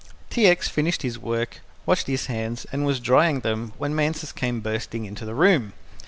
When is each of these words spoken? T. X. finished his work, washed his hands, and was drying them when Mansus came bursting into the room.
T. 0.31 0.47
X. 0.47 0.67
finished 0.67 1.03
his 1.03 1.19
work, 1.19 1.59
washed 1.85 2.07
his 2.07 2.25
hands, 2.25 2.65
and 2.71 2.87
was 2.87 2.99
drying 2.99 3.41
them 3.41 3.71
when 3.77 3.93
Mansus 3.93 4.31
came 4.31 4.59
bursting 4.59 5.05
into 5.05 5.25
the 5.25 5.35
room. 5.35 5.73